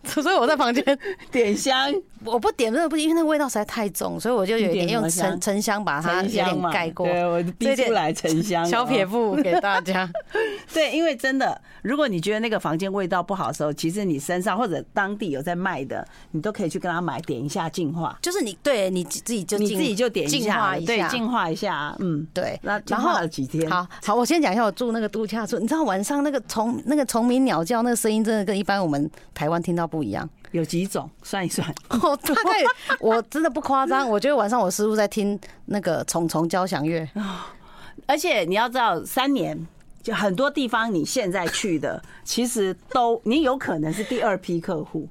[0.22, 0.84] 所以我在房间
[1.32, 1.94] 点香，
[2.26, 7.06] 我不点那个不行，因为那个味道实在太重，所以我就有点用沉沉香把它有点盖过。
[7.06, 10.10] 对，我逼出来沉香小撇步给大家。
[10.74, 18.18] 对，因为真的，如果你觉得那个房间味道不好的时候，其实你身上或者当地有在卖的，你都可以去跟他买，点一下净化。
[18.22, 21.94] 就是你对你自己就你自己就点一下，对，净化一下。
[22.00, 22.58] 嗯，对。
[22.64, 23.70] 那然后几天？
[23.70, 30.30] 好好，我先讲一下我住那个度假村，你知道晚上那个虫那个虫鸣鸟叫那个声音，真的跟一般我们台湾听到不一样。
[30.52, 31.10] 有几种？
[31.24, 31.68] 算一算。
[31.90, 32.52] 哦，大概
[33.00, 37.08] 我真的不夸张，我觉得晚上我师傅在听那个虫虫交响乐。
[38.06, 39.68] 而且你要知道，三年
[40.02, 45.08] 就很多地方你现在去的， 其实都你有可能是第二批客户。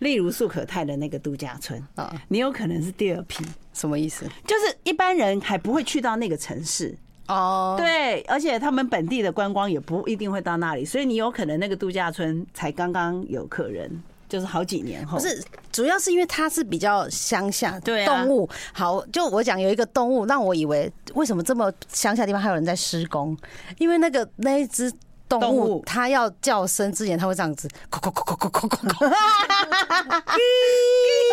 [0.00, 3.44] 例如素可泰的那个度假村啊，你有可能是第二批。
[3.72, 4.26] 什么意思？
[4.46, 6.94] 就是一般人还不会去到那个城市
[7.28, 7.74] 哦。
[7.78, 14.02] 对，而且他们本地的观光也不一定会到那里，所以你有可能那个度假村才刚刚有客人。
[14.28, 19.04] 就是好几年后，不是，主要是因为它是比较乡下，对动物好。
[19.06, 23.36] 就我讲有一个动物，让我以为为什么这么乡下地方还有人在施工？
[23.78, 24.92] 因为那个那一只
[25.28, 29.04] 动物，它要叫声之前，它会这样子，咕咕咕咕咕咕咕咕。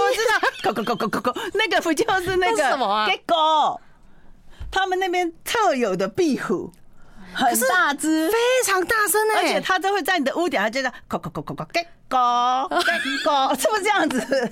[0.01, 3.07] 我知道，咕咕咕咕咕咕，那个不就是那个什么啊？
[3.07, 3.79] 给狗，
[4.69, 6.71] 他们那边特有的壁虎。
[7.33, 12.17] 很大只，非常大声哎，而且它都会在你的屋顶它，就这样，咯咯咯咯咯，给狗，
[12.69, 14.51] 给狗，是不是这样子？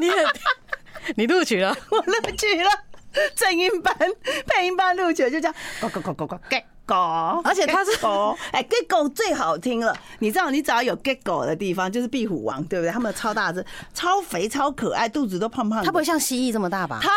[0.00, 0.10] 你
[1.16, 2.70] 你录取了，我录取了，
[3.34, 3.94] 正音班、
[4.46, 6.94] 配音班录取了，就这样，咯咯咯咯咯，给狗，
[7.44, 9.96] 而且它是狗，哎，给狗最好听了。
[10.20, 12.92] 你知道，你只要有给狗的地方，就是壁虎王，对不对？
[12.92, 15.84] 它们超大只，超肥，超可爱，肚子都胖胖的。
[15.84, 17.00] 它不会像蜥蜴这么大吧？
[17.02, 17.10] 它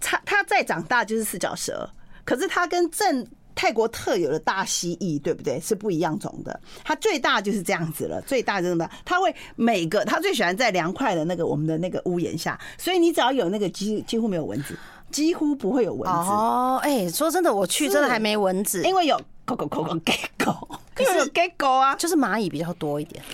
[0.00, 1.88] 它它再长大就是四脚蛇，
[2.24, 3.26] 可是它跟正。
[3.54, 5.60] 泰国特有的大蜥蜴，对不对？
[5.60, 6.58] 是不一样种的。
[6.84, 8.88] 它最大就是这样子了，最大就是什么？
[9.04, 14.76] 它会每个它最喜欢在凉快的那个我们的那个屋檐下，所以你只要有那个几几乎没有蚊子，
[15.10, 16.30] 几乎不会有蚊子。
[16.30, 23.22] 哦，哎，说真的，我去真的还没蚊子，因为有狗狗狗狗给狗，因为有给狗啊，就是蚂蚁比较多一点。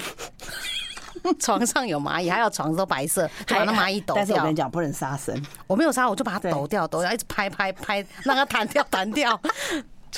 [1.40, 4.16] 床上有蚂蚁，还有床都白色，就把那蚂蚁抖掉。
[4.16, 9.38] 但是我跟你讲，不能杀生，我没有杀，我就把它抖掉，抖掉，一直拍拍拍，让它弹掉，弹掉。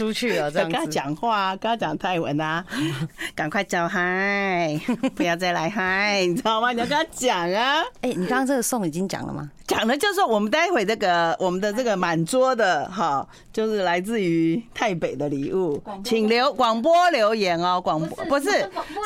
[0.00, 2.64] 出去了， 这样跟他讲话，跟他讲泰文啊，
[3.36, 4.80] 赶快叫嗨，
[5.14, 6.72] 不要再来嗨，你知道吗？
[6.72, 7.82] 你要跟他讲啊。
[8.00, 9.50] 哎，你刚刚这个送已经讲了吗？
[9.66, 18.50] 讲了，就是说我们待会这个我们的这个满桌的哈，就是来自于泰北的礼物，请留广播留言哦，广播不是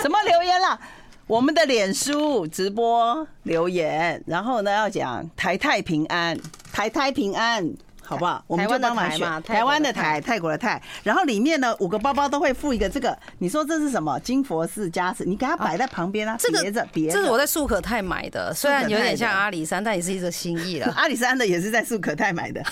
[0.01, 0.79] 什么留言啦，
[1.27, 6.39] 我们的脸书直播留言，然后呢要讲台泰平安，
[6.73, 7.69] 台泰平安。
[8.05, 8.45] 好不好？
[8.47, 10.81] 我们就当台嘛，台湾的台，泰国的泰。
[11.03, 13.17] 然后里面呢，五个包包都会附一个这个。
[13.39, 14.19] 你说这是什么？
[14.21, 16.37] 金佛寺加持，你给它摆在旁边啊。
[16.39, 17.11] 这个别着别。
[17.11, 20.93] 这是我在素可泰买的，虽然有点像阿里山，但也是一个心意了。
[20.97, 22.63] 阿里山的也是在素可泰买的。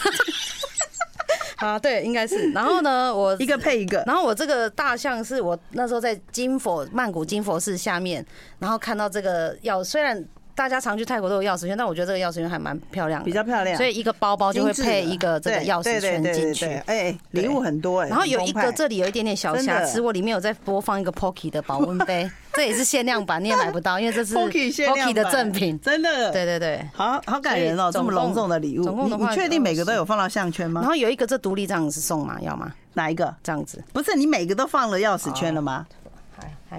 [1.56, 2.50] 啊，对，应该是。
[2.50, 4.02] 然后呢，我 一个配一个。
[4.06, 8.24] 然后我这个大象是我那时候在金佛曼谷金佛寺下面，
[8.58, 10.24] 然后看到这个要虽然。
[10.54, 13.76] 大家常去泰国都有钥匙圈，但我觉得这个钥匙圈还蛮漂亮的，比较漂亮。
[13.76, 16.66] 所以一个包包就会配一个这个钥匙圈进去。
[16.86, 18.08] 哎，礼物很多哎。
[18.08, 25.80] 然后有一个这里有一点点小瑕疵，我里面有在播放一个 Pocky 的保温杯， 这也是限量版，你也买不到，因为这是 Pocky 的赠品。
[25.80, 29.06] 真的，对对对，好好感人哦，这么隆重的礼物。
[29.06, 30.80] 你你确定每个都有放到项圈吗？
[30.80, 32.38] 然后有一个这独立这样子送吗？
[32.42, 32.72] 要吗？
[32.94, 33.34] 哪一个？
[33.42, 33.82] 这样子？
[33.92, 35.86] 不是，你每个都放了钥匙圈了吗？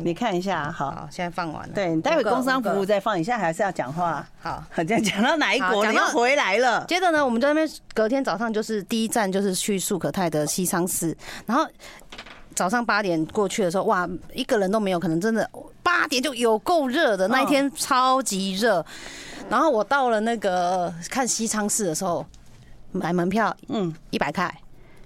[0.02, 1.74] 你看一下，好，现在放完了。
[1.74, 4.26] 对，你待会工商服务再放，你现在还是要讲话。
[4.42, 5.84] 好，这 样讲到哪一国？
[5.84, 6.86] 讲到回来了。
[6.88, 11.66] 接着呢，我们在那边隔天早上就是第一站就是去素可泰的西昌寺，然后
[12.56, 15.50] 早上八点过去的时候，哇，一个人都没有，可能真的
[15.82, 18.86] 八点就有够热的，那一天超级热。
[19.50, 22.26] 然后我到了那个看西昌寺的时候，
[22.92, 24.54] 买门票，嗯，一百块，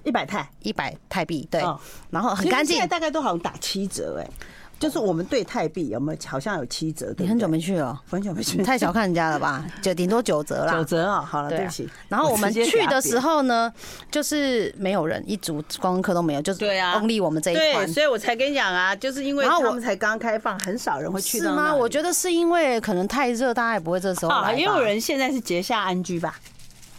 [0.03, 1.61] 一百泰，一百泰币，对。
[2.09, 4.29] 然后很干净，现在大概都好像打七折哎。
[4.79, 7.13] 就是我们对泰币有没有好像有七折？
[7.17, 9.65] 你很久没去了，很久没去，你太小看人家了吧？
[9.81, 11.21] 就顶多九折啦，九折啊！
[11.21, 11.89] 好了，对不起。
[12.07, 13.71] 然后我们去的时候呢，
[14.11, 17.85] 就是没有人，一组观光客都没有，就是对啊，only 我们这一团。
[17.85, 21.39] 对，所以我才跟你讲啊，就是因为他们才刚开放，很少人会去。
[21.39, 21.73] 是吗？
[21.73, 24.53] 我觉得是因为可能太热，大家也不会这时候来。
[24.53, 26.35] 也有人现在是节下安居吧。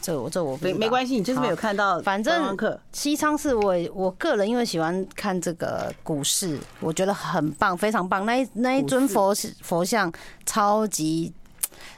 [0.08, 2.00] 这我这我没没关系，你就是没有看到。
[2.00, 2.56] 反正
[2.94, 8.24] 西昌是我我个人因为喜欢看这个股市，我觉得很棒，非常棒。
[8.24, 10.10] 那一那一尊佛佛像
[10.46, 11.30] 超级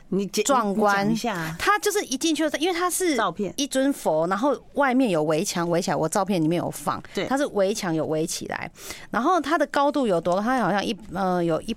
[0.08, 8.68] 你壮观一下，它就是一进去因为它是照片一尊佛，然后外面有围墙围起来，我照片里面有放，对，它是围墙有围起来，
[9.12, 10.42] 然后它的高度有多高？
[10.42, 11.76] 它好像一呃有一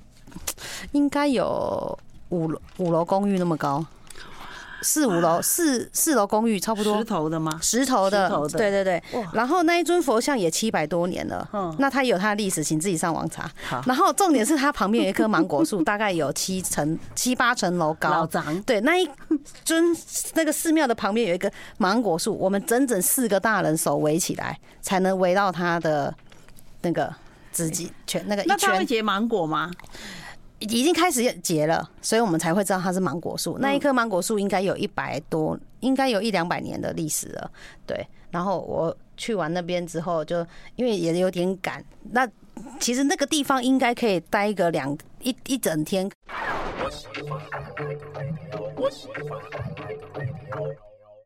[0.93, 1.95] 应该有
[2.29, 3.85] 五五楼公寓那么高。
[4.83, 6.97] 四五楼，四四楼公寓差不多。
[6.97, 7.57] 石头的吗？
[7.61, 9.01] 石头的，对对对。
[9.33, 13.49] 然后那一尊佛像也七百多年了，嗯，那它有它的历史，请自己上网查。
[13.85, 18.09] 然后重点是它旁边有一棵芒果树， 大概有七层七八层楼高。
[18.09, 18.61] 老长。
[18.63, 19.09] 对，那一
[19.63, 19.95] 尊
[20.33, 26.13] 那个寺庙的旁边有一个芒果树，我们整整四个大人手围起来，才能围到它的
[26.81, 27.13] 那个
[27.51, 28.57] 自己全那个一圈。
[28.59, 29.71] 那他会结芒果吗？
[30.63, 33.57] 已经开始结了，所以我们才会知道它是芒果树。
[33.59, 37.51] 那一棵芒果树应该有一百多，应该有一两百年的历史了。
[37.85, 40.45] 对，然后我去完那边之后，就
[40.75, 42.27] 因为也有点赶，那
[42.79, 46.09] 其实那个地方应该可以待个两一一整天。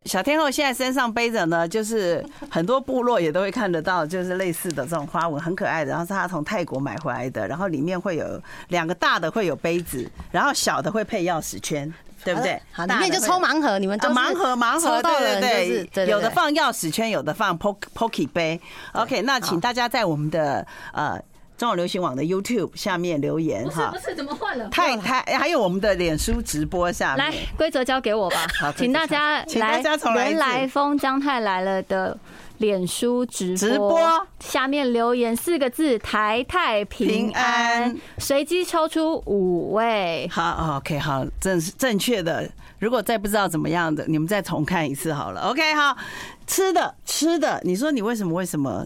[0.05, 5.91] 小天后现在身上背着呢，就是很多部落也都会看得到，就是类似的这种花纹，很可爱的。
[5.91, 12.61] 然后是他从泰国买回来的，然后里面会有两个大的会有杯子，然后小的会配钥匙圈，对不对？
[12.71, 18.61] 好，里面就抽盲盒，你们就盲盒盲盒，对对对，有的放钥匙圈，有的放 Pocky 杯。
[18.93, 21.21] OK，那请大家在我们的呃。
[21.57, 24.69] 中国流行网的 YouTube 下面留言哈，不是怎么换了？
[24.69, 28.45] 太太，还有我们的脸书直播下面，来规则交给我吧。
[28.61, 32.15] 好，请大家来人来疯姜太来了的
[32.59, 33.99] 脸书直播
[34.39, 40.29] 下面留言四个字“台太平安”，随机抽出五位。
[40.31, 42.47] 好，OK，好，正正确的。
[42.77, 45.41] 如果再不知道怎么样的，你们再重看一次好了。
[45.41, 45.97] OK，好，
[46.45, 48.85] 吃的吃的，你说你为什么为什么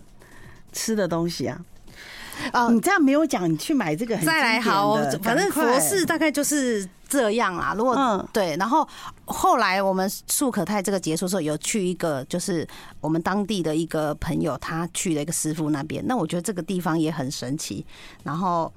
[0.72, 1.60] 吃的东西啊？
[2.54, 7.74] 哦，你这样没有讲，你去买这个很再来好，反正佛事大概就是这样啦。
[7.78, 8.88] 如果对，然后
[9.26, 12.68] 后来我们素可泰这个结束之后，有去一个就是
[13.00, 16.06] 我们当地的一个朋友，他去了一个师傅那边。
[16.08, 17.86] 那我觉得这个地方也很神奇。
[18.24, 18.72] 然后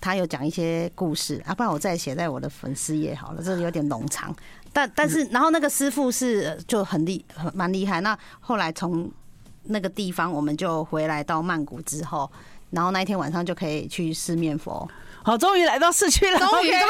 [0.00, 4.34] 他有讲一些故事啊，不然我再写在我的粉丝页好了，这个有点冗长。
[4.72, 8.00] 但但是然后那个师傅是就很厉很蛮厉害。
[8.00, 9.10] 那后来从
[9.64, 12.30] 那个地方我们就回来到曼谷之后。
[12.72, 14.88] 然后那一天晚上就可以去四面佛，
[15.22, 16.88] 好，终于来到市区了，终于 回来了，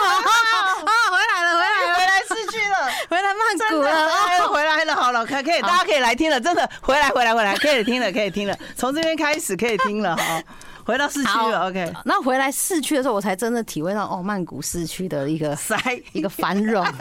[1.10, 1.52] 回来了，
[1.98, 2.76] 回来市区了，
[3.10, 10.40] 回来曼谷了，回来了，好了，可可以，大家可以来听了，真的回来，回来，回来，可以听了，可以听了， 从这边开始可以听了，好。
[10.84, 11.92] 回到市区了，OK。
[12.04, 15.76] 那回来市区的时候，我才真的体会到哦，曼谷市区的一个塞
[16.12, 16.84] 一个繁荣。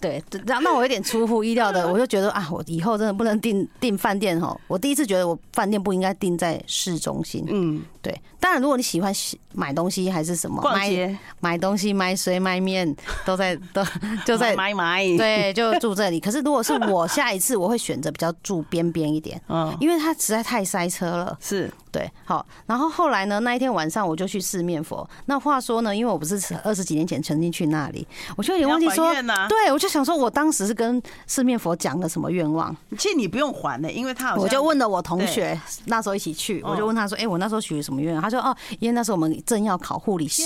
[0.00, 4.56] 对，然后那我有点出乎意料的， 我就觉得啊，我以后真的不能订订饭店哈。
[4.66, 7.44] 我第一次觉得我饭店不应该订在市中心。
[7.48, 8.20] 嗯，对。
[8.40, 9.14] 当然，如果你喜欢
[9.54, 12.92] 买东西还是什么，逛街买东西、买水、买面，
[13.24, 13.86] 都在都
[14.26, 15.04] 就在买买。
[15.16, 16.18] 对，就住这里。
[16.18, 19.40] 可是如果是我下一次，我会选择比较住边边一点。
[19.48, 21.38] 嗯，因为它实在太塞车了。
[21.40, 21.72] 是。
[21.92, 23.40] 对，好，然后后来呢？
[23.40, 25.08] 那一天晚上我就去四面佛。
[25.26, 28.06] 那话说呢，因为我不是二十几年前曾经去那里，
[28.36, 29.12] 我就有点忘记说。
[29.48, 32.74] 对，我就想说，我当时是跟四面佛讲了什么愿望？
[32.98, 40.42] 其实你不用还的，因为他我就问了我同学，那时候一起去，我就问他说：“哎，我那时候许了什么愿望？”他说：“哦，因为那时候我们正要考护理师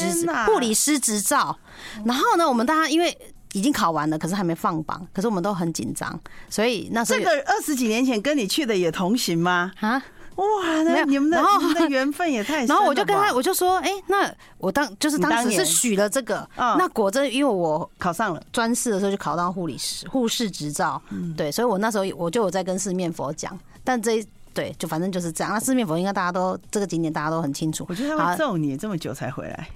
[0.46, 1.56] 护理师执照。
[2.04, 3.16] 然后呢，我们大家因为
[3.52, 9.72] 已经考完了，可是还没放榜，可是我们都很紧张，所以那时候这个二十几年前跟你去的也同行吗？
[9.80, 10.02] 啊？”
[10.36, 12.64] 哇，那你们的你们的 缘分也太……
[12.66, 21.00] 然后我就跟他，我就说，哎，那我当就是当时是许了这个，那果真因为我考上了专四的时候就考到护理师护士执照，
[21.36, 24.22] 对，所以我那时候我就有在跟四面佛讲，但这
[24.52, 25.52] 对就反正就是这样。
[25.52, 27.86] 那四面佛应该大家都这个景点大家都很清楚。
[27.88, 29.68] 我觉得他会揍你这么久才回来，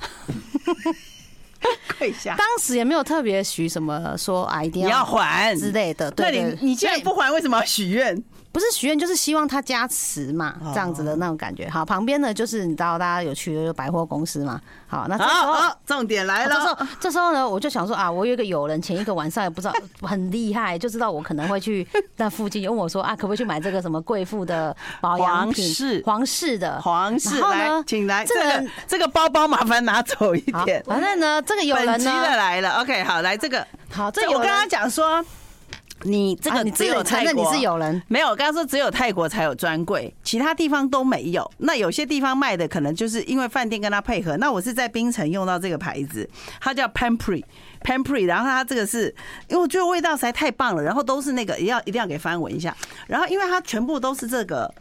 [1.99, 2.37] 跪下。
[2.37, 6.11] 当时也没有特别许什么说啊一定要还之类的。
[6.11, 8.23] 对，你你既然不还，为什么要许愿？
[8.53, 11.69] 不是许愿，就是希望他加持嘛，这样子的那种感觉。
[11.71, 14.61] 好，旁边呢就是你知道大家有去的百货公司嘛。
[14.89, 16.55] 好，那这时候重点来了。
[16.55, 21.87] 这时候这时候呢，我就想说啊，我有一个友人，前一个晚上也不知道很厉害，就知道我可能会去
[22.17, 25.65] 那附近，问我说啊，可不可以去买这个什么贵妇的保养品？
[25.65, 27.39] 皇室皇室的皇室。
[27.39, 30.83] 然后呢，请来这个这个包包麻烦拿走一点。
[30.85, 32.81] 反正呢，这个友人呢，来了。
[32.81, 35.25] OK，好，来这个好，这我跟他讲说。
[36.03, 38.29] 你这个只有泰国，你是有人没有？
[38.29, 41.51] 我刚刚说只有泰国才有专柜，其他地方都没有。
[41.59, 44.37] 那有些地方卖的可能就是因为饭店跟他配合。
[44.39, 46.29] 那我是在槟城用到这个牌子，
[46.61, 48.25] 它叫 Pampery，Pampery。
[48.25, 49.15] 然后它这个是
[49.49, 52.75] 因为我觉得味道实在太棒了，然后都是那个一定要一定要给翻闻一下。
[53.07, 54.73] 然后因为它全部都是这个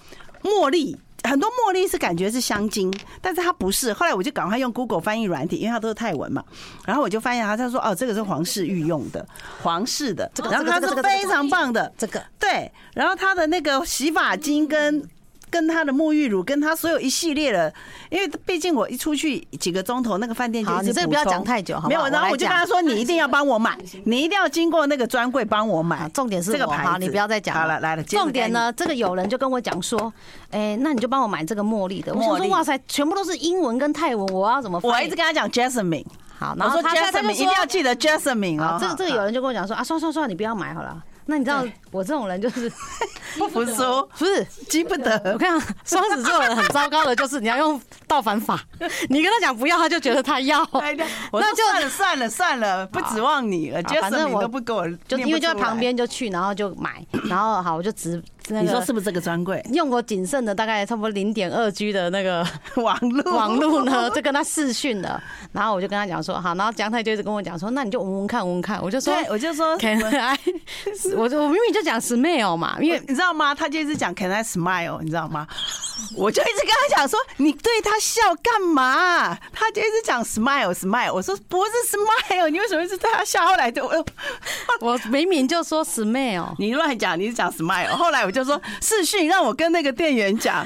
[0.44, 0.98] 茉莉。
[1.24, 3.92] 很多茉莉是感觉是香精，但是它不是。
[3.94, 6.44] 后来我就赶快用 Google 翻译软体，因为它都是泰文嘛。
[6.86, 9.28] 然后我就发现它，他说：“哦，这个是皇室御用的，
[9.62, 12.72] 皇室的。”然后它是非常棒的，这个对。
[12.94, 15.08] 然后它的那个洗发精跟。
[15.50, 17.74] 跟他的沐浴乳，跟他所有一系列的，
[18.10, 20.90] 因为毕竟我一出去几个钟头，那个饭店就一直补充。
[20.90, 22.08] 你这个不要讲太久，好，没有。
[22.08, 27.56] 然后我就跟他说：“你一定要帮我买， 你一定要经过那个专柜帮我买。”重点是这个牌子，你不要再讲。
[27.56, 28.04] 好了，来了。
[28.04, 30.12] 重点呢，这个有人就跟我讲说
[30.52, 36.06] ：“哎，那你就帮我买这个茉莉的。”我想说：“哇塞，全部都是英文跟泰文，我要怎么？”我一直跟他讲 Jasmine。
[36.38, 38.78] 好，然后他说 Jasmine 一定要记得 Jasmine 啊。
[38.80, 42.68] 这个这个有人就跟我讲说：“啊，算算算，你不要买好了。”那你知道我这种人就是
[43.38, 45.22] 不服输， 不是急不得。
[45.34, 45.52] 我看
[45.86, 48.60] 双子座人很糟糕的，就是你要用倒反法，
[49.10, 50.68] 你跟他讲不要，他就觉得他要。
[50.74, 53.80] 那就算了算了算了，不指望你了。
[54.02, 58.22] 反正我都不给我，就因为就在旁边就去，然后就买，然后好我就直。
[58.50, 59.64] 你说是不是这个专柜？
[59.74, 62.46] 用过仅剩的大概差不多零点二 G 的那个
[62.78, 65.22] 网络网络呢，就跟他视讯了。
[65.52, 68.82] 然后我就跟他讲说好，然后姜太就一直跟我讲说，那你就闻闻看闻闻看。
[68.82, 70.38] 我就说我就说 Can I？
[71.16, 73.54] 我我明明就讲 smile 嘛，因为你知道吗？
[73.54, 75.02] 他就一直讲 Can I smile？
[75.02, 75.48] 你知道吗？
[76.16, 79.38] 我就一直跟他讲说，你对他笑干嘛？
[79.52, 81.14] 他就一直讲 smile smile。
[81.14, 83.46] 我说不是 smile，你为什么一直对他笑？
[83.46, 84.06] 后来就我
[84.82, 87.90] 我明明就说 smile，你乱讲，你是讲 smile。
[87.90, 90.66] 后来我就就说视讯，让我跟那个店员讲。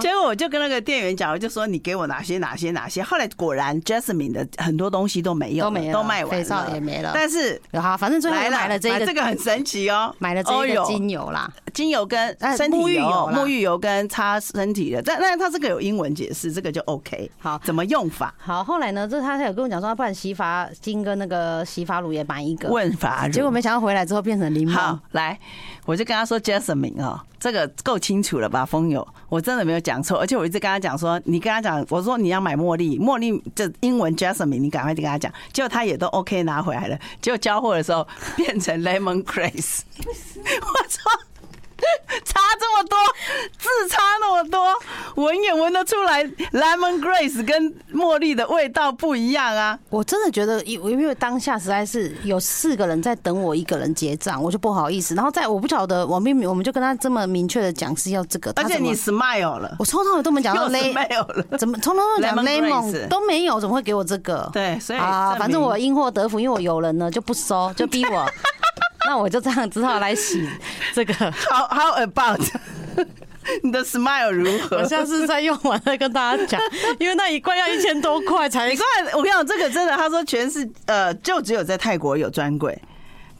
[0.00, 3.02] 结果我就跟那个店员讲，我就说你给我哪些哪些哪些。
[3.02, 7.12] 后来果然 Jasmine 的很多东西都没有，都没都卖完了，肥皂也没了。
[7.14, 13.02] 但是好，反正最后买了这个，这个很神奇哦，买了这个精油啦，精油跟身体沐浴油、
[13.32, 15.00] 沐浴油跟擦身体的。
[15.02, 17.30] 但但是它这个有英文解释，这个就 OK。
[17.38, 18.34] 好，怎么用法？
[18.38, 22.68] 好，后来呢，这他有跟我讲说，不然洗发精跟那个洗发乳也买一个。
[22.68, 24.72] 问法，结果没想到回来之后变成柠檬。
[24.72, 25.38] 好，来，
[25.86, 27.24] 我就跟他说 Jasmine 啊。
[27.40, 29.06] 这个够清楚了吧，风友？
[29.30, 41.29] 我真的没有讲错，而且我一直跟他讲说，你跟他讲，我说你要买茉莉，茉莉这英文 Jasmine，你赶快就跟他讲，结果他也都 OK 拿回来了，结果交货的时候变成 Lemon Grass， 我操！
[42.24, 42.96] 差这么多，
[43.58, 44.66] 字差那么多，
[45.16, 49.78] 闻也闻得出来，Lemon grace 跟茉莉的味道不一样啊！
[49.88, 55.14] 我真的觉得，因因为当下实在是有四个人在等我一个人结账，我就不好意思。
[55.14, 64.48] 然后在我不晓得，我明明我们就跟他这么明确的讲是要这个，而且你 Smile 了，我从头都没讲到 Lemon 了，怎么从头到尾讲 Lemon 都没有，怎么会给我这个？
[64.52, 68.26] 对，所以啊，反正我因祸得福，因为我有人呢就不收，就逼我。
[69.06, 70.48] 那我就这样只好来洗
[70.94, 71.14] 这个。
[71.14, 72.40] How how about
[73.62, 74.78] 你的 smile 如何？
[74.78, 76.60] 我下次再用完再跟大家讲，
[76.98, 78.86] 因为那一罐要一千多块才一罐。
[79.14, 82.78] 我跟你讲，这个真的，他说全是呃，就只有在泰国有专柜，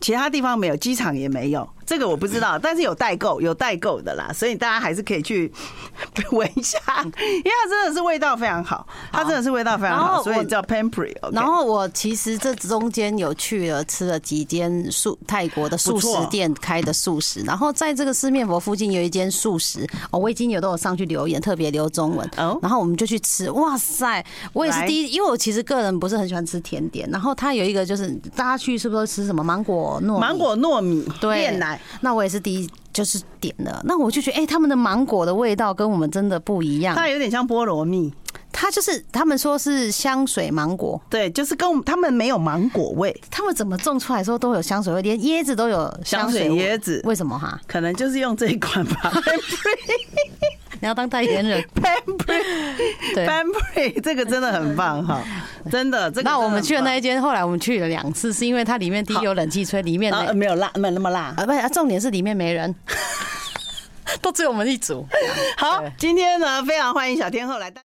[0.01, 1.69] 其他地方没有，机场也没有。
[1.91, 5.53] 这个我不知道，但是有代购，有代购的啦，所以大家还是可以去
[6.31, 11.13] 闻一下，因为它真的是味道非常好，它真的是味道非常好，所以叫 Pampery。
[11.33, 29.43] 然后我其实这中间有去了吃了几间素泰国的素食店开的素食，然后在这个四面佛附近有一间素食，哦，我已经有都有上去留言，特别留中文，然后我们就去吃，哇塞，我也是第一，因为我其实个人不是很喜欢吃甜点，然后它有一个就是大家去是不是吃什么？
[29.43, 31.51] 芒果糯芒果糯米对。
[31.57, 31.80] 奶？
[32.01, 33.81] 那我也是第一，就是点的。
[33.85, 36.95] 那我就觉得，哎，他们的芒果的味道跟我们真的不一样。
[36.97, 38.13] 它有点像菠萝蜜，
[38.53, 43.19] 它就是他们说是香水芒果，对，就是跟我们他们没有芒果味。
[43.31, 47.61] 他们怎么种出来说都有香水味，连椰子都有香水椰子，为什么哈？
[47.67, 49.13] 可能就是用这一款吧。
[50.81, 55.23] 你要当代言人， Pampery，Pampery， 这个真的很棒哈，
[55.71, 56.11] 真的。
[56.11, 62.75] 这个那我们去的那一间，后来我们去了两次，是因为它里面第一有冷气吹，里面没有辣，没有那么辣啊，不是，重点是里面没人，
[64.23, 65.07] 都只有我们一组。
[65.57, 67.79] 好，今天呢，非常欢迎小天后来带。